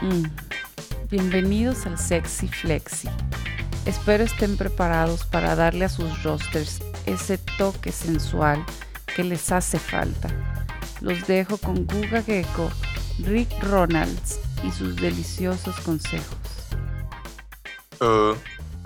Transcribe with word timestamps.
Mm. 0.00 0.26
Bienvenidos 1.10 1.84
al 1.86 1.98
Sexy 1.98 2.46
Flexi. 2.46 3.08
Espero 3.84 4.22
estén 4.22 4.56
preparados 4.56 5.24
para 5.24 5.56
darle 5.56 5.86
a 5.86 5.88
sus 5.88 6.22
rosters 6.22 6.80
ese 7.06 7.36
toque 7.58 7.90
sensual 7.90 8.64
que 9.16 9.24
les 9.24 9.50
hace 9.50 9.76
falta. 9.78 10.28
Los 11.00 11.26
dejo 11.26 11.58
con 11.58 11.84
Guga 11.84 12.22
Gecko, 12.22 12.70
Rick 13.24 13.50
Ronalds 13.64 14.38
y 14.62 14.70
sus 14.70 14.94
deliciosos 14.94 15.74
consejos. 15.80 16.38
Uh, 18.00 18.36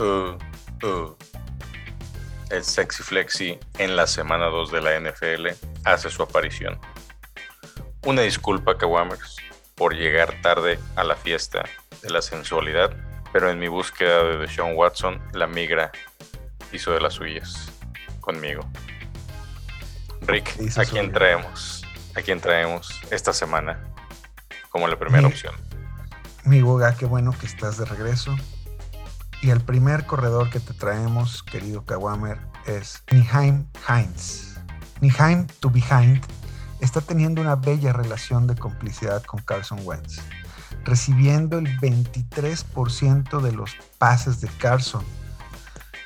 uh, 0.03 0.39
uh. 0.87 1.17
El 2.49 2.65
Sexy 2.65 3.03
Flexi 3.03 3.59
en 3.77 3.97
la 3.97 4.07
semana 4.07 4.47
2 4.47 4.73
de 4.73 4.81
la 4.81 4.99
NFL 4.99 5.49
hace 5.85 6.09
su 6.09 6.23
aparición. 6.23 6.79
Una 8.05 8.23
disculpa, 8.23 8.79
Kawamers, 8.79 9.42
por 9.75 9.95
llegar 9.95 10.41
tarde 10.43 10.79
a 10.97 11.05
la 11.05 11.17
fiesta 11.17 11.65
de 12.03 12.11
la 12.11 12.23
sensualidad, 12.23 12.93
pero 13.33 13.51
en 13.51 13.59
mi 13.59 13.69
búsqueda 13.69 14.25
de 14.25 14.39
Deshaun 14.39 14.77
Watson, 14.77 15.21
la 15.33 15.47
migra 15.47 15.91
hizo 16.73 16.93
de 16.93 17.01
las 17.01 17.15
suyas 17.15 17.73
conmigo. 18.21 18.63
Rick, 20.23 20.55
¿a 20.77 20.85
quién 20.85 21.13
traemos? 21.13 21.85
¿A 22.15 22.23
quién 22.23 22.41
traemos 22.41 23.01
esta 23.11 23.33
semana 23.33 23.83
como 24.71 24.87
la 24.87 24.99
primera 24.99 25.27
opción? 25.27 25.55
Mi 26.45 26.61
Boga, 26.61 26.95
qué 26.97 27.07
bueno 27.07 27.35
que 27.39 27.47
estás 27.47 27.79
de 27.79 27.85
regreso. 27.85 28.35
Y 29.43 29.51
el 29.51 29.61
primer 29.61 30.07
corredor 30.07 30.51
que 30.51 30.61
te 30.61 30.73
traemos, 30.73 31.43
querido 31.43 31.85
Kawamer, 31.85 32.39
es 32.67 33.03
Niheim 33.11 33.67
Heinz. 33.89 34.57
Niheim 35.01 35.47
to 35.59 35.69
Behind 35.69 36.25
está 36.83 37.01
teniendo 37.01 37.41
una 37.41 37.55
bella 37.55 37.93
relación 37.93 38.47
de 38.47 38.57
complicidad 38.57 39.23
con 39.23 39.41
Carson 39.41 39.81
Wentz, 39.85 40.21
recibiendo 40.85 41.59
el 41.59 41.79
23% 41.79 43.41
de 43.41 43.53
los 43.53 43.77
pases 43.99 44.41
de 44.41 44.49
Carson. 44.59 45.05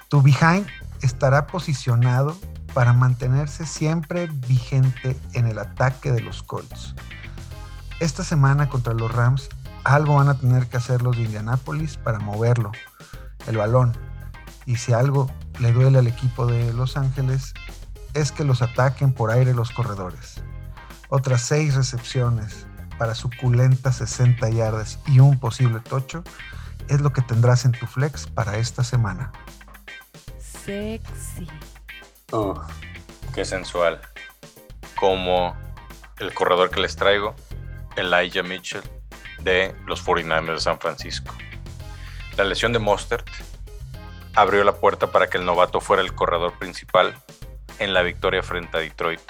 To 0.08 0.20
Behind 0.20 0.66
estará 1.00 1.46
posicionado 1.46 2.36
para 2.74 2.92
mantenerse 2.92 3.64
siempre 3.64 4.26
vigente 4.46 5.16
en 5.32 5.46
el 5.46 5.58
ataque 5.58 6.12
de 6.12 6.20
los 6.20 6.42
Colts. 6.42 6.94
Esta 7.98 8.22
semana 8.22 8.68
contra 8.68 8.92
los 8.92 9.10
Rams, 9.10 9.48
algo 9.84 10.16
van 10.16 10.28
a 10.28 10.38
tener 10.38 10.66
que 10.66 10.76
hacer 10.76 11.00
los 11.00 11.16
de 11.16 11.22
Indianapolis 11.22 11.96
para 11.96 12.18
moverlo 12.18 12.70
el 13.46 13.56
balón. 13.56 13.96
Y 14.66 14.76
si 14.76 14.92
algo 14.92 15.30
le 15.58 15.72
duele 15.72 16.00
al 16.00 16.06
equipo 16.06 16.46
de 16.46 16.72
Los 16.74 16.98
Ángeles 16.98 17.54
es 18.12 18.32
que 18.32 18.44
los 18.44 18.60
ataquen 18.60 19.12
por 19.12 19.30
aire 19.30 19.54
los 19.54 19.70
corredores. 19.70 20.42
Otras 21.08 21.42
seis 21.42 21.74
recepciones 21.74 22.66
para 22.98 23.14
suculentas 23.14 23.96
60 23.96 24.48
yardas 24.50 24.98
y 25.06 25.20
un 25.20 25.38
posible 25.38 25.80
tocho 25.80 26.24
es 26.88 27.00
lo 27.00 27.12
que 27.12 27.22
tendrás 27.22 27.64
en 27.64 27.72
tu 27.72 27.86
flex 27.86 28.26
para 28.26 28.58
esta 28.58 28.84
semana. 28.84 29.32
Sexy. 30.38 31.46
Uf, 32.32 32.58
qué 33.34 33.44
sensual. 33.44 34.00
Como 34.96 35.56
el 36.18 36.32
corredor 36.32 36.70
que 36.70 36.80
les 36.80 36.96
traigo, 36.96 37.34
Elijah 37.96 38.42
Mitchell 38.42 38.82
de 39.40 39.74
los 39.86 40.04
49ers 40.04 40.54
de 40.54 40.60
San 40.60 40.80
Francisco. 40.80 41.34
La 42.36 42.44
lesión 42.44 42.72
de 42.72 42.78
Mostert 42.78 43.28
abrió 44.34 44.64
la 44.64 44.76
puerta 44.76 45.10
para 45.10 45.28
que 45.28 45.38
el 45.38 45.44
novato 45.44 45.80
fuera 45.80 46.02
el 46.02 46.14
corredor 46.14 46.58
principal 46.58 47.14
en 47.78 47.94
la 47.94 48.02
victoria 48.02 48.42
frente 48.42 48.76
a 48.76 48.80
Detroit. 48.80 49.20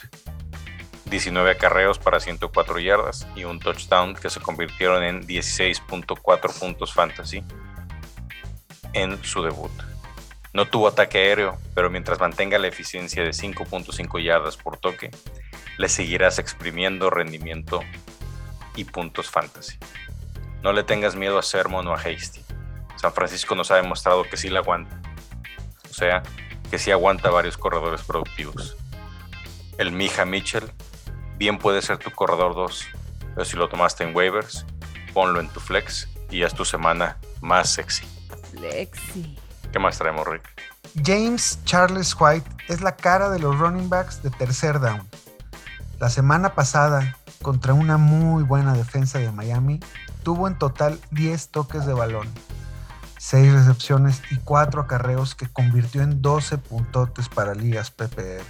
19 1.11 1.53
acarreos 1.53 1.99
para 1.99 2.21
104 2.21 2.79
yardas 2.81 3.27
y 3.37 3.45
un 3.45 3.61
touchdown 3.61 4.15
que 4.15 4.29
se 4.29 4.41
convirtieron 4.41 5.03
en 5.05 5.27
16.4 5.27 6.59
puntos 6.59 6.93
fantasy 6.93 7.45
en 8.93 9.23
su 9.23 9.43
debut. 9.43 9.71
No 10.53 10.67
tuvo 10.67 10.89
ataque 10.89 11.19
aéreo, 11.19 11.59
pero 11.75 11.91
mientras 11.91 12.19
mantenga 12.19 12.59
la 12.59 12.67
eficiencia 12.67 13.23
de 13.23 13.31
5.5 13.31 14.23
yardas 14.23 14.57
por 14.57 14.79
toque, 14.79 15.11
le 15.79 15.89
seguirás 15.89 16.39
exprimiendo 16.39 17.11
rendimiento 17.11 17.81
y 18.75 18.85
puntos 18.85 19.31
fantasy. 19.31 19.79
No 20.63 20.73
le 20.73 20.83
tengas 20.83 21.15
miedo 21.15 21.39
a 21.39 21.43
Sermon 21.43 21.87
o 21.87 21.95
a 21.95 21.99
Hasty. 21.99 22.41
San 22.97 23.13
Francisco 23.13 23.55
nos 23.55 23.71
ha 23.71 23.77
demostrado 23.77 24.25
que 24.25 24.37
sí 24.37 24.49
la 24.49 24.61
aguanta. 24.61 25.01
O 25.89 25.95
sea, 25.95 26.23
que 26.71 26.79
sí 26.79 26.91
aguanta 26.91 27.31
varios 27.31 27.57
corredores 27.57 28.03
productivos. 28.03 28.77
El 29.79 29.93
Mija 29.93 30.25
Mitchell 30.25 30.73
bien 31.39 31.59
puede 31.59 31.83
ser 31.83 31.99
tu 31.99 32.11
corredor 32.11 32.55
2, 32.55 32.87
pero 33.35 33.45
si 33.45 33.57
lo 33.57 33.69
tomaste 33.69 34.05
en 34.05 34.15
waivers, 34.15 34.67
ponlo 35.13 35.41
en 35.41 35.49
tu 35.49 35.61
flex 35.61 36.09
y 36.31 36.43
haz 36.43 36.55
tu 36.55 36.65
semana 36.65 37.19
más 37.41 37.71
sexy. 37.71 38.05
Flexi. 38.51 39.39
¿Qué 39.73 39.79
más 39.79 39.99
traemos, 39.99 40.27
Rick? 40.27 40.43
James 41.05 41.59
Charles 41.65 42.17
White 42.19 42.49
es 42.69 42.81
la 42.81 42.97
cara 42.97 43.29
de 43.31 43.39
los 43.39 43.59
running 43.59 43.89
backs 43.89 44.23
de 44.23 44.31
tercer 44.31 44.81
down. 44.81 45.07
La 45.99 46.11
semana 46.11 46.55
pasada, 46.55 47.17
contra 47.43 47.75
una 47.75 47.97
muy 47.97 48.43
buena 48.43 48.73
defensa 48.73 49.19
de 49.19 49.31
Miami, 49.33 49.81
tuvo 50.23 50.49
en 50.49 50.59
total 50.59 50.99
10 51.11 51.49
toques 51.51 51.87
de 51.87 51.93
balón, 51.93 52.29
6 53.19 53.53
recepciones 53.53 54.23
y 54.31 54.37
4 54.39 54.83
acarreos 54.83 55.35
que 55.35 55.49
convirtió 55.49 56.03
en 56.03 56.23
12 56.23 56.59
puntotes 56.59 57.29
para 57.29 57.55
ligas 57.55 57.91
PPR. 57.91 58.45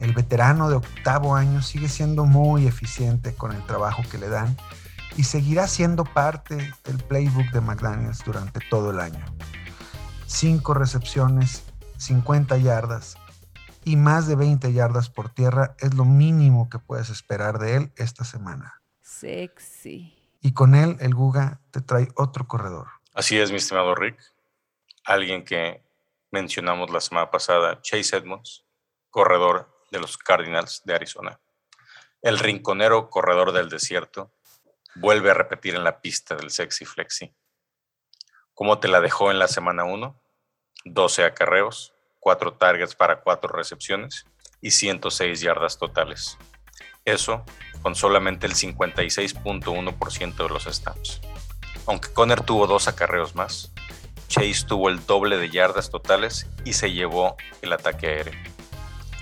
El 0.00 0.12
veterano 0.12 0.68
de 0.68 0.76
octavo 0.76 1.34
año 1.34 1.62
sigue 1.62 1.88
siendo 1.88 2.26
muy 2.26 2.66
eficiente 2.66 3.34
con 3.34 3.52
el 3.52 3.64
trabajo 3.64 4.02
que 4.10 4.18
le 4.18 4.28
dan 4.28 4.56
y 5.16 5.24
seguirá 5.24 5.66
siendo 5.66 6.04
parte 6.04 6.74
del 6.84 6.98
playbook 6.98 7.50
de 7.52 7.60
McDaniels 7.60 8.22
durante 8.24 8.60
todo 8.68 8.90
el 8.90 9.00
año. 9.00 9.24
5 10.26 10.74
recepciones, 10.74 11.64
50 11.96 12.58
yardas 12.58 13.16
y 13.84 13.96
más 13.96 14.26
de 14.26 14.34
20 14.36 14.72
yardas 14.72 15.08
por 15.08 15.30
tierra 15.30 15.76
es 15.78 15.94
lo 15.94 16.04
mínimo 16.04 16.68
que 16.68 16.78
puedes 16.78 17.08
esperar 17.08 17.58
de 17.58 17.76
él 17.76 17.92
esta 17.96 18.24
semana. 18.24 18.82
Sexy. 19.00 20.12
Y 20.42 20.52
con 20.52 20.74
él 20.74 20.96
el 21.00 21.14
Guga 21.14 21.60
te 21.70 21.80
trae 21.80 22.08
otro 22.16 22.46
corredor. 22.46 22.88
Así 23.14 23.38
es, 23.38 23.50
mi 23.50 23.56
estimado 23.56 23.94
Rick. 23.94 24.18
Alguien 25.04 25.44
que 25.44 25.82
mencionamos 26.30 26.90
la 26.90 27.00
semana 27.00 27.30
pasada, 27.30 27.80
Chase 27.80 28.16
Edmonds, 28.16 28.64
corredor 29.08 29.75
de 29.90 30.00
los 30.00 30.16
Cardinals 30.16 30.82
de 30.84 30.94
Arizona. 30.94 31.40
El 32.22 32.38
rinconero 32.38 33.08
corredor 33.10 33.52
del 33.52 33.68
desierto 33.68 34.32
vuelve 34.96 35.30
a 35.30 35.34
repetir 35.34 35.74
en 35.74 35.84
la 35.84 36.00
pista 36.00 36.34
del 36.34 36.50
sexy 36.50 36.84
flexi. 36.84 37.34
¿Cómo 38.54 38.78
te 38.78 38.88
la 38.88 39.00
dejó 39.00 39.30
en 39.30 39.38
la 39.38 39.48
semana 39.48 39.84
1? 39.84 40.20
12 40.86 41.24
acarreos, 41.24 41.92
4 42.20 42.54
targets 42.54 42.94
para 42.94 43.20
4 43.20 43.52
recepciones 43.52 44.26
y 44.60 44.70
106 44.70 45.40
yardas 45.40 45.78
totales. 45.78 46.38
Eso 47.04 47.44
con 47.82 47.94
solamente 47.94 48.46
el 48.46 48.54
56.1% 48.54 50.36
de 50.36 50.48
los 50.48 50.64
snaps. 50.64 51.20
Aunque 51.86 52.12
Conner 52.12 52.40
tuvo 52.40 52.66
dos 52.66 52.88
acarreos 52.88 53.34
más, 53.36 53.72
Chase 54.28 54.66
tuvo 54.66 54.88
el 54.88 55.04
doble 55.06 55.36
de 55.36 55.50
yardas 55.50 55.90
totales 55.90 56.48
y 56.64 56.72
se 56.72 56.90
llevó 56.90 57.36
el 57.62 57.72
ataque 57.72 58.08
aéreo. 58.08 58.55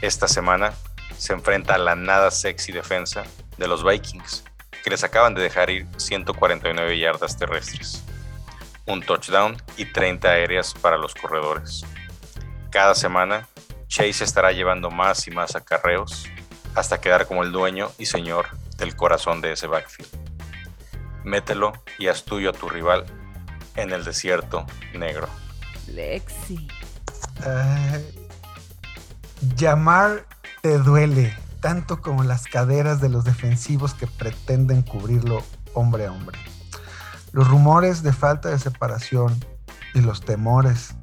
Esta 0.05 0.29
semana 0.29 0.75
se 1.17 1.33
enfrenta 1.33 1.77
a 1.77 1.79
la 1.79 1.95
nada 1.95 2.31
sexy 2.31 2.73
defensa 2.73 3.25
de 3.57 3.67
los 3.67 3.83
Vikings, 3.83 4.45
que 4.83 4.91
les 4.91 5.03
acaban 5.03 5.35
de 5.35 5.41
dejar 5.41 5.71
ir 5.71 5.87
149 5.97 6.99
yardas 6.99 7.39
terrestres, 7.39 8.05
un 8.85 9.01
touchdown 9.01 9.57
y 9.79 9.87
30 9.87 10.29
aéreas 10.29 10.75
para 10.75 10.99
los 10.99 11.15
corredores. 11.15 11.87
Cada 12.71 12.95
semana, 12.95 13.49
Chase 13.89 14.25
estará 14.25 14.53
llevando 14.53 14.91
más 14.91 15.27
y 15.27 15.31
más 15.31 15.57
acarreos 15.57 16.27
hasta 16.75 17.01
quedar 17.01 17.27
como 17.27 17.43
el 17.43 17.51
dueño 17.51 17.91
y 17.97 18.05
señor 18.05 18.49
del 18.77 18.97
corazón 18.97 19.41
de 19.41 19.53
ese 19.53 19.69
backfield 19.69 20.25
mételo 21.25 21.73
y 21.99 22.09
haz 22.09 22.25
tuyo 22.25 22.51
a 22.51 22.53
tu 22.53 22.69
rival 22.69 23.07
en 23.77 23.93
el 23.93 24.05
desierto 24.05 24.67
negro. 24.93 25.29
Lexi. 25.89 26.69
Llamar 29.57 30.27
te 30.63 30.79
duele, 30.79 31.37
tanto 31.61 32.01
como 32.01 32.25
las 32.25 32.45
caderas 32.45 33.01
de 33.01 33.09
los 33.09 33.25
defensivos 33.25 33.95
que 33.95 34.07
pretenden 34.07 34.83
cubrirlo 34.83 35.43
hombre 35.75 36.07
a 36.07 36.13
hombre. 36.13 36.39
Los 37.33 37.49
rumores 37.49 38.03
de 38.03 38.13
falta 38.13 38.49
de 38.49 38.59
separación 38.59 39.45
y 39.95 40.01
los 40.01 40.25
temores 40.25 40.95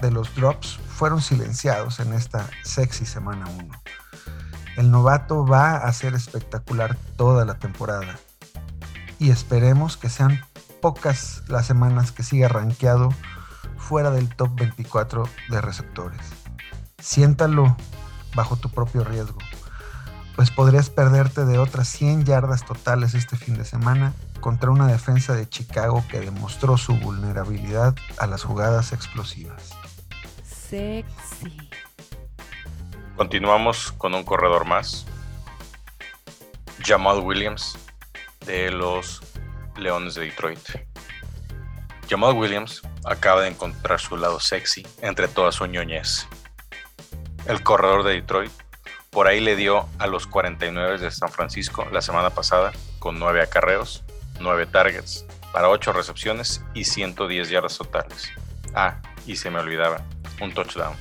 de 0.00 0.10
los 0.10 0.34
drops 0.34 0.78
fueron 0.88 1.22
silenciados 1.22 2.00
en 2.00 2.12
esta 2.12 2.48
sexy 2.62 3.06
semana 3.06 3.46
1. 3.58 3.82
El 4.76 4.90
novato 4.90 5.46
va 5.46 5.76
a 5.76 5.92
ser 5.92 6.14
espectacular 6.14 6.96
toda 7.16 7.44
la 7.44 7.58
temporada 7.58 8.18
y 9.18 9.30
esperemos 9.30 9.96
que 9.96 10.10
sean 10.10 10.40
pocas 10.82 11.42
las 11.48 11.66
semanas 11.66 12.12
que 12.12 12.22
siga 12.22 12.48
rankeado 12.48 13.08
fuera 13.76 14.10
del 14.10 14.28
top 14.34 14.54
24 14.56 15.28
de 15.48 15.60
receptores. 15.60 16.45
Siéntalo 17.06 17.76
bajo 18.34 18.56
tu 18.56 18.68
propio 18.68 19.04
riesgo. 19.04 19.38
pues 20.34 20.50
podrías 20.50 20.90
perderte 20.90 21.44
de 21.44 21.56
otras 21.56 21.86
100 21.88 22.24
yardas 22.24 22.66
totales 22.66 23.14
este 23.14 23.36
fin 23.36 23.56
de 23.56 23.64
semana 23.64 24.12
contra 24.40 24.70
una 24.70 24.88
defensa 24.88 25.32
de 25.32 25.48
Chicago 25.48 26.04
que 26.10 26.18
demostró 26.18 26.76
su 26.76 26.94
vulnerabilidad 26.96 27.94
a 28.18 28.26
las 28.26 28.42
jugadas 28.42 28.92
explosivas. 28.92 29.70
Sexy. 30.44 31.70
Continuamos 33.16 33.92
con 33.92 34.12
un 34.12 34.24
corredor 34.24 34.66
más. 34.66 35.06
Jamal 36.84 37.20
Williams 37.20 37.78
de 38.44 38.72
los 38.72 39.22
Leones 39.76 40.16
de 40.16 40.22
Detroit. 40.22 40.58
Jamal 42.10 42.34
Williams 42.34 42.82
acaba 43.04 43.42
de 43.42 43.48
encontrar 43.48 44.00
su 44.00 44.16
lado 44.16 44.40
sexy 44.40 44.84
entre 45.00 45.28
toda 45.28 45.52
su 45.52 45.64
ñoñez. 45.66 46.26
El 47.46 47.62
corredor 47.62 48.02
de 48.02 48.14
Detroit 48.14 48.50
por 49.10 49.28
ahí 49.28 49.38
le 49.38 49.54
dio 49.54 49.88
a 50.00 50.08
los 50.08 50.26
49 50.26 50.98
de 50.98 51.10
San 51.12 51.30
Francisco 51.30 51.86
la 51.92 52.02
semana 52.02 52.30
pasada 52.30 52.72
con 52.98 53.20
9 53.20 53.40
acarreos, 53.40 54.02
9 54.40 54.66
targets 54.66 55.24
para 55.52 55.68
8 55.68 55.92
recepciones 55.92 56.64
y 56.74 56.84
110 56.84 57.48
yardas 57.48 57.78
totales. 57.78 58.28
Ah, 58.74 58.96
y 59.26 59.36
se 59.36 59.50
me 59.50 59.60
olvidaba, 59.60 60.02
un 60.40 60.52
touchdown. 60.52 60.96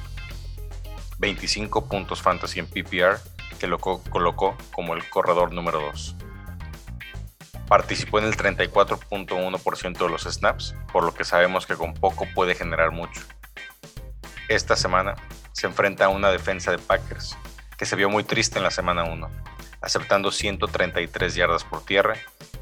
25 1.17 1.89
puntos 1.89 2.21
fantasy 2.21 2.59
en 2.59 2.67
PPR 2.67 3.19
que 3.59 3.65
lo 3.65 3.79
colocó 3.79 4.55
como 4.71 4.93
el 4.93 5.09
corredor 5.09 5.51
número 5.51 5.81
2. 5.81 6.15
Participó 7.67 8.19
en 8.19 8.25
el 8.25 8.37
34.1% 8.37 9.97
de 9.97 10.09
los 10.09 10.23
snaps, 10.23 10.75
por 10.93 11.03
lo 11.03 11.13
que 11.15 11.25
sabemos 11.25 11.65
que 11.65 11.75
con 11.75 11.95
poco 11.95 12.27
puede 12.35 12.53
generar 12.53 12.91
mucho. 12.91 13.21
Esta 14.47 14.75
semana 14.75 15.15
se 15.55 15.67
enfrenta 15.67 16.05
a 16.05 16.09
una 16.09 16.29
defensa 16.31 16.69
de 16.69 16.77
Packers 16.77 17.37
que 17.77 17.85
se 17.85 17.95
vio 17.95 18.09
muy 18.09 18.25
triste 18.25 18.57
en 18.57 18.63
la 18.63 18.71
semana 18.71 19.05
1, 19.05 19.29
aceptando 19.81 20.31
133 20.31 21.33
yardas 21.33 21.63
por 21.63 21.85
tierra 21.85 22.15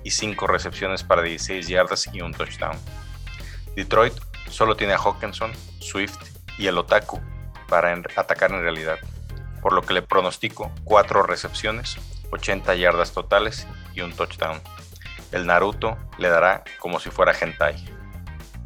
y 0.04 0.12
5 0.12 0.45
recepciones 0.45 1.04
para 1.04 1.24
16 1.24 1.68
yardas 1.68 2.07
y 2.13 2.22
un 2.22 2.34
touchdown. 2.34 2.78
Detroit 3.75 4.13
solo 4.48 4.75
tiene 4.75 4.94
a 4.94 4.98
Hawkinson, 4.98 5.51
Swift 5.80 6.19
y 6.60 6.68
el 6.68 6.78
Otaku 6.78 7.19
para 7.68 8.00
atacar 8.16 8.51
en 8.51 8.62
realidad, 8.62 9.00
por 9.63 9.74
lo 9.74 9.81
que 9.81 9.95
le 9.95 10.04
pronostico 10.04 10.72
4 10.84 11.24
recepciones, 11.24 11.98
80 12.31 12.75
yardas 12.75 13.12
totales 13.12 13.68
y 13.95 14.01
un 14.01 14.13
touchdown. 14.16 14.62
El 15.31 15.48
Naruto 15.48 15.98
le 16.19 16.30
dará 16.30 16.63
como 16.78 17.00
si 17.00 17.10
fuera 17.10 17.34
hentai. 17.34 17.84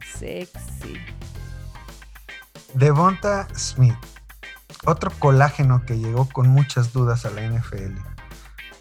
Sexy. 0.05 1.01
Devonta 2.73 3.47
Smith, 3.55 3.95
otro 4.87 5.11
colágeno 5.19 5.85
que 5.85 5.99
llegó 5.99 6.29
con 6.29 6.47
muchas 6.47 6.93
dudas 6.93 7.25
a 7.25 7.29
la 7.29 7.41
NFL, 7.41 7.99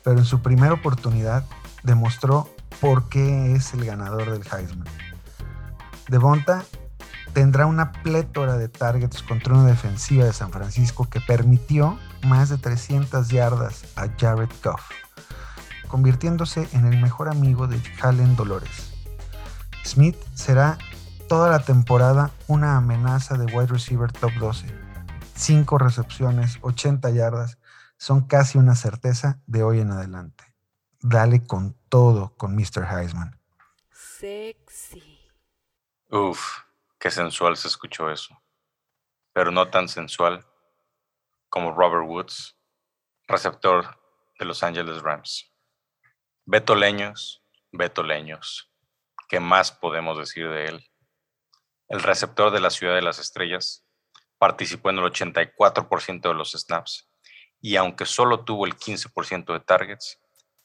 pero 0.05 0.19
en 0.19 0.25
su 0.25 0.41
primera 0.41 0.73
oportunidad 0.73 1.45
demostró 1.83 2.49
por 2.81 3.09
qué 3.09 3.55
es 3.55 3.75
el 3.75 3.85
ganador 3.85 4.31
del 4.31 4.43
Heisman. 4.43 4.87
Devonta 6.09 6.63
tendrá 7.33 7.67
una 7.67 7.91
plétora 7.91 8.57
de 8.57 8.69
targets 8.69 9.21
contra 9.25 9.55
una 9.55 9.67
defensiva 9.67 10.25
de 10.25 10.33
San 10.33 10.53
Francisco 10.53 11.11
que 11.11 11.21
permitió 11.21 11.99
más 12.25 12.51
de 12.51 12.59
300 12.59 13.29
yardas 13.29 13.85
a 13.97 14.07
Jared 14.17 14.51
Goff, 14.63 14.89
convirtiéndose 15.89 16.69
en 16.73 16.87
el 16.87 17.01
mejor 17.03 17.29
amigo 17.29 17.67
de 17.67 17.81
Jalen 17.81 18.37
Dolores. 18.37 18.93
Smith 19.85 20.17
será 20.35 20.79
toda 21.29 21.51
la 21.51 21.59
temporada 21.59 22.31
una 22.47 22.77
amenaza 22.77 23.37
de 23.37 23.47
wide 23.47 23.67
receiver 23.67 24.13
top 24.13 24.33
12. 24.39 24.86
5 25.37 25.79
recepciones, 25.79 26.59
80 26.63 27.11
yardas, 27.11 27.59
son 27.99 28.27
casi 28.27 28.59
una 28.59 28.75
certeza 28.75 29.41
de 29.47 29.63
hoy 29.63 29.81
en 29.81 29.91
adelante. 29.91 30.45
Dale 31.01 31.45
con 31.45 31.75
todo 31.89 32.35
con 32.37 32.57
Mr. 32.57 32.87
Heisman. 32.91 33.39
Sexy. 33.93 35.31
Uf, 36.11 36.61
qué 36.99 37.11
sensual 37.11 37.57
se 37.57 37.69
escuchó 37.69 38.11
eso. 38.11 38.43
Pero 39.33 39.51
no 39.51 39.69
tan 39.69 39.89
sensual 39.89 40.47
como 41.51 41.73
Robert 41.73 42.07
Woods, 42.09 42.57
receptor 43.29 44.01
de 44.39 44.47
Los 44.47 44.63
Angeles 44.63 45.03
Rams. 45.03 45.53
Beto 46.47 46.75
Leños, 46.75 47.45
Beto 47.73 48.03
Leños. 48.03 48.73
¿Qué 49.29 49.41
más 49.41 49.71
podemos 49.71 50.19
decir 50.19 50.49
de 50.49 50.67
él? 50.67 50.91
El 51.89 52.03
receptor 52.03 52.53
de 52.53 52.61
la 52.61 52.71
Ciudad 52.71 52.95
de 52.95 53.03
las 53.03 53.19
Estrellas 53.19 53.86
participó 54.39 54.91
en 54.91 54.99
el 54.99 55.05
84% 55.05 56.21
de 56.21 56.35
los 56.35 56.53
snaps 56.53 57.09
y 57.61 57.77
aunque 57.77 58.07
solo 58.07 58.45
tuvo 58.45 58.67
el 58.67 58.77
15% 58.77 59.53
de 59.53 59.61
targets, 59.61 60.21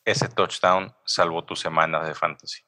ese 0.06 0.28
touchdown 0.28 0.96
salvó 1.06 1.44
tu 1.46 1.56
semana 1.56 2.04
de 2.04 2.14
fantasy. 2.14 2.64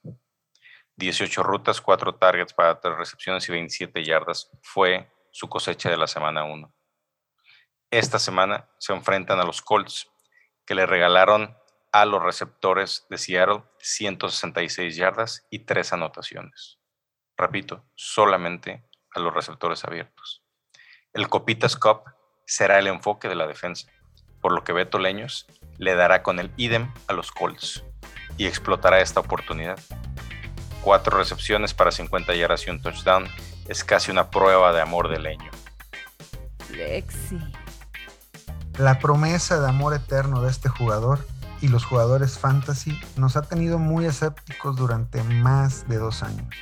18 0.96 1.44
rutas, 1.44 1.82
4 1.82 2.16
targets 2.16 2.54
para 2.54 2.80
3 2.80 2.98
recepciones 2.98 3.48
y 3.50 3.52
27 3.52 4.04
yardas 4.04 4.50
fue 4.62 5.12
su 5.32 5.50
cosecha 5.50 5.90
de 5.90 5.98
la 5.98 6.08
semana 6.08 6.44
1. 6.44 6.74
Esta 7.90 8.20
semana 8.20 8.70
se 8.78 8.94
enfrentan 8.94 9.40
a 9.40 9.44
los 9.44 9.62
Colts, 9.62 10.10
que 10.66 10.76
le 10.76 10.86
regalaron 10.86 11.58
a 11.92 12.06
los 12.06 12.22
receptores 12.22 13.06
de 13.10 13.18
Seattle 13.18 13.64
166 13.80 14.96
yardas 14.96 15.48
y 15.50 15.60
3 15.60 15.94
anotaciones. 15.94 16.80
Repito, 17.38 17.86
solamente 17.96 18.88
a 19.14 19.20
los 19.20 19.34
receptores 19.34 19.84
abiertos. 19.86 20.43
El 21.14 21.30
Copitas 21.30 21.76
Cup 21.76 22.02
será 22.46 22.80
el 22.80 22.88
enfoque 22.88 23.30
de 23.30 23.36
la 23.36 23.46
defensa, 23.46 23.88
por 24.42 24.52
lo 24.52 24.64
que 24.64 24.74
Beto 24.74 24.98
Leños 24.98 25.46
le 25.78 25.94
dará 25.94 26.24
con 26.24 26.40
el 26.40 26.52
idem 26.58 26.92
a 27.08 27.14
los 27.14 27.32
Colts 27.32 27.84
y 28.36 28.48
explotará 28.48 29.00
esta 29.00 29.20
oportunidad. 29.20 29.78
Cuatro 30.82 31.16
recepciones 31.16 31.76
para 31.76 31.92
50 31.92 32.34
yardas 32.34 32.66
y 32.66 32.72
un 32.72 32.82
touchdown 32.82 33.28
es 33.68 33.84
casi 33.84 34.10
una 34.10 34.32
prueba 34.32 34.74
de 34.74 34.82
amor 34.82 35.08
de 35.08 35.20
Leño. 35.20 35.52
Lexi. 36.72 37.38
La 38.80 38.98
promesa 38.98 39.62
de 39.62 39.70
amor 39.70 39.94
eterno 39.94 40.42
de 40.42 40.50
este 40.50 40.68
jugador 40.68 41.24
y 41.62 41.68
los 41.68 41.86
jugadores 41.86 42.40
fantasy 42.40 43.00
nos 43.18 43.38
ha 43.38 43.44
tenido 43.44 43.78
muy 43.78 44.08
escépticos 44.08 44.76
durante 44.76 45.22
más 45.22 45.88
de 45.88 45.98
dos 45.98 46.24
años. 46.24 46.56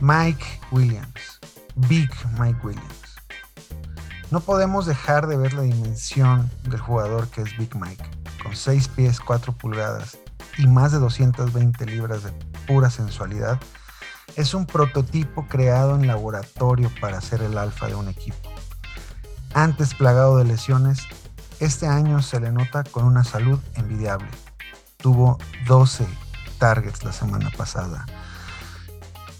Mike 0.00 0.60
Williams, 0.70 1.40
Big 1.74 2.10
Mike 2.38 2.60
Williams. 2.62 3.09
No 4.30 4.38
podemos 4.38 4.86
dejar 4.86 5.26
de 5.26 5.36
ver 5.36 5.54
la 5.54 5.62
dimensión 5.62 6.48
del 6.62 6.78
jugador 6.78 7.26
que 7.28 7.42
es 7.42 7.56
Big 7.58 7.74
Mike, 7.74 8.04
con 8.44 8.54
6 8.54 8.86
pies 8.88 9.18
4 9.18 9.52
pulgadas 9.52 10.18
y 10.56 10.68
más 10.68 10.92
de 10.92 11.00
220 11.00 11.84
libras 11.86 12.22
de 12.22 12.32
pura 12.68 12.90
sensualidad. 12.90 13.58
Es 14.36 14.54
un 14.54 14.66
prototipo 14.66 15.48
creado 15.48 15.96
en 15.96 16.06
laboratorio 16.06 16.92
para 17.00 17.20
ser 17.20 17.42
el 17.42 17.58
alfa 17.58 17.88
de 17.88 17.96
un 17.96 18.08
equipo. 18.08 18.36
Antes 19.52 19.94
plagado 19.94 20.36
de 20.36 20.44
lesiones, 20.44 21.00
este 21.58 21.88
año 21.88 22.22
se 22.22 22.38
le 22.38 22.52
nota 22.52 22.84
con 22.84 23.04
una 23.04 23.24
salud 23.24 23.58
envidiable. 23.74 24.28
Tuvo 24.98 25.38
12 25.66 26.06
targets 26.60 27.02
la 27.02 27.12
semana 27.12 27.50
pasada. 27.56 28.06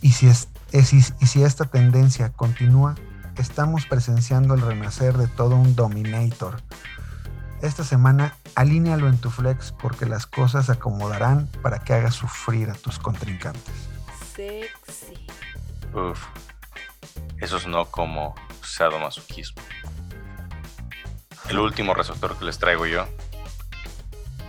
Y 0.03 0.13
si, 0.13 0.29
y 0.73 1.27
si 1.27 1.43
esta 1.45 1.67
tendencia 1.67 2.31
continúa, 2.31 2.97
estamos 3.41 3.87
presenciando 3.87 4.55
el 4.55 4.61
renacer 4.61 5.17
de 5.17 5.27
todo 5.27 5.57
un 5.57 5.75
dominator. 5.75 6.63
Esta 7.63 7.85
semana 7.85 8.37
alínealo 8.55 9.09
en 9.09 9.19
tu 9.19 9.31
flex 9.31 9.73
porque 9.73 10.07
las 10.07 10.27
cosas 10.27 10.67
se 10.67 10.73
acomodarán 10.73 11.47
para 11.63 11.79
que 11.79 11.95
hagas 11.95 12.15
sufrir 12.15 12.71
a 12.71 12.75
tus 12.75 12.99
contrincantes. 12.99 13.89
Sexy. 14.35 15.27
Uf, 15.95 16.27
eso 17.39 17.69
no 17.69 17.87
como 17.87 18.35
sadomasoquismo. 18.63 19.63
El 21.49 21.59
último 21.59 21.95
receptor 21.95 22.39
que 22.39 22.45
les 22.45 22.59
traigo 22.59 22.87
yo 22.87 23.07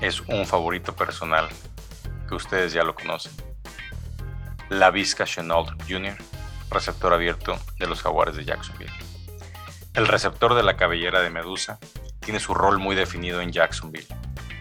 es 0.02 0.22
un 0.22 0.46
favorito 0.46 0.96
personal 0.96 1.48
que 2.28 2.36
ustedes 2.36 2.74
ya 2.74 2.84
lo 2.84 2.94
conocen. 2.94 3.32
La 4.70 4.92
Vizca 4.92 5.26
Chenault 5.26 5.82
Jr., 5.90 6.16
receptor 6.72 7.14
abierto 7.14 7.60
de 7.78 7.88
los 7.88 8.02
Jaguares 8.02 8.36
de 8.36 8.46
Jacksonville. 8.46 8.94
El 9.94 10.08
receptor 10.08 10.56
de 10.56 10.64
la 10.64 10.78
cabellera 10.78 11.22
de 11.22 11.30
Medusa 11.30 11.80
tiene 12.22 12.40
su 12.40 12.54
rol 12.54 12.80
muy 12.80 12.96
definido 12.96 13.42
en 13.42 13.52
Jacksonville. 13.52 14.08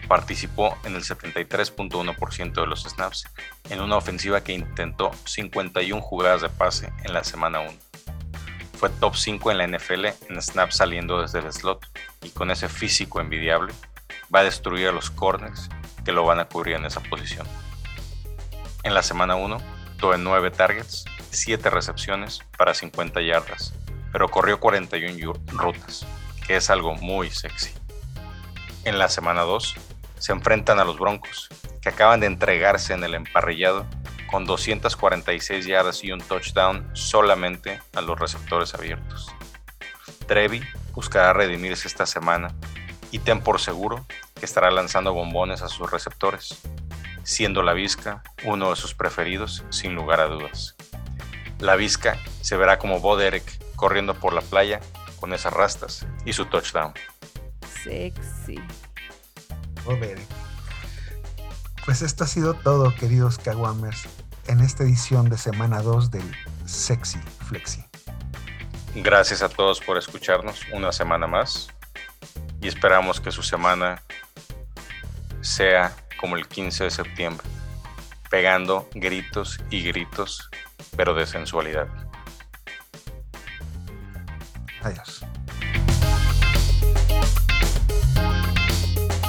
Participó 0.07 0.77
en 0.83 0.95
el 0.95 1.03
73.1% 1.03 2.53
de 2.53 2.67
los 2.67 2.83
snaps 2.83 3.25
en 3.69 3.81
una 3.81 3.95
ofensiva 3.95 4.41
que 4.41 4.53
intentó 4.53 5.11
51 5.25 6.01
jugadas 6.01 6.41
de 6.41 6.49
pase 6.49 6.91
en 7.03 7.13
la 7.13 7.23
semana 7.23 7.61
1 7.61 7.71
fue 8.81 8.89
top 8.89 9.15
5 9.15 9.51
en 9.51 9.57
la 9.59 9.67
NFL 9.67 10.05
en 10.27 10.41
snaps 10.41 10.77
saliendo 10.77 11.21
desde 11.21 11.37
el 11.37 11.53
slot 11.53 11.85
y 12.23 12.31
con 12.31 12.49
ese 12.49 12.67
físico 12.67 13.21
envidiable 13.21 13.71
va 14.33 14.39
a 14.39 14.43
destruir 14.43 14.87
a 14.87 14.91
los 14.91 15.11
corners 15.11 15.69
que 16.03 16.11
lo 16.11 16.25
van 16.25 16.39
a 16.39 16.45
cubrir 16.45 16.77
en 16.77 16.85
esa 16.85 16.99
posición. 16.99 17.45
En 18.81 18.95
la 18.95 19.03
semana 19.03 19.35
1 19.35 19.61
tuvo 20.01 20.17
9 20.17 20.49
targets, 20.49 21.05
7 21.29 21.69
recepciones 21.69 22.41
para 22.57 22.73
50 22.73 23.21
yardas, 23.21 23.73
pero 24.11 24.27
corrió 24.27 24.59
41 24.59 25.33
rutas, 25.53 26.05
que 26.45 26.57
es 26.57 26.71
algo 26.71 26.95
muy 26.95 27.29
sexy. 27.29 27.71
En 28.83 28.97
la 28.97 29.07
semana 29.07 29.43
2 29.43 29.75
se 30.17 30.31
enfrentan 30.31 30.79
a 30.79 30.85
los 30.85 30.97
Broncos, 30.97 31.49
que 31.81 31.89
acaban 31.89 32.19
de 32.19 32.27
entregarse 32.27 32.93
en 32.93 33.03
el 33.03 33.13
emparrillado 33.13 33.85
con 34.29 34.45
246 34.45 35.67
yardas 35.67 36.03
y 36.03 36.11
un 36.11 36.19
touchdown 36.19 36.89
solamente 36.93 37.79
a 37.93 38.01
los 38.01 38.19
receptores 38.19 38.73
abiertos. 38.73 39.31
Trevi 40.27 40.63
buscará 40.93 41.31
redimirse 41.31 41.87
esta 41.87 42.07
semana 42.07 42.55
y 43.11 43.19
ten 43.19 43.41
por 43.41 43.59
seguro 43.59 44.05
que 44.33 44.45
estará 44.45 44.71
lanzando 44.71 45.13
bombones 45.13 45.61
a 45.61 45.67
sus 45.67 45.91
receptores, 45.91 46.59
siendo 47.23 47.63
la 47.63 47.73
Vizca 47.73 48.23
uno 48.45 48.69
de 48.69 48.75
sus 48.75 48.93
preferidos 48.93 49.63
sin 49.69 49.95
lugar 49.95 50.19
a 50.19 50.27
dudas. 50.27 50.75
La 51.59 51.75
Vizca 51.75 52.17
se 52.41 52.57
verá 52.57 52.79
como 52.79 52.99
Bo 52.99 53.17
Derek 53.17 53.43
corriendo 53.75 54.13
por 54.15 54.33
la 54.33 54.41
playa 54.41 54.79
con 55.19 55.33
esas 55.33 55.53
rastas 55.53 56.05
y 56.25 56.33
su 56.33 56.45
touchdown. 56.45 56.93
Sexy. 57.83 58.59
Bo 59.85 59.95
Derek. 59.95 60.27
Pues 61.85 62.01
esto 62.01 62.23
ha 62.23 62.27
sido 62.27 62.53
todo, 62.53 62.93
queridos 62.95 63.37
Kawamers, 63.39 64.03
en 64.47 64.61
esta 64.61 64.83
edición 64.83 65.29
de 65.29 65.37
semana 65.37 65.81
2 65.81 66.11
del 66.11 66.35
Sexy 66.65 67.19
Flexi. 67.47 67.83
Gracias 68.95 69.41
a 69.41 69.49
todos 69.49 69.79
por 69.79 69.97
escucharnos 69.97 70.61
una 70.73 70.91
semana 70.91 71.25
más 71.25 71.69
y 72.61 72.67
esperamos 72.67 73.19
que 73.21 73.31
su 73.31 73.41
semana 73.41 74.03
sea 75.41 75.95
como 76.21 76.37
el 76.37 76.47
15 76.47 76.85
de 76.85 76.91
septiembre, 76.91 77.45
pegando 78.29 78.87
gritos 78.93 79.59
y 79.69 79.83
gritos, 79.83 80.49
pero 80.95 81.13
de 81.13 81.25
sensualidad. 81.25 81.87
Adiós. 84.83 85.25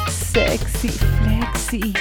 Sexy 0.08 0.88
Flexi. 0.90 1.94